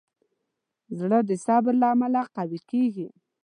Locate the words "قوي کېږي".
2.35-3.07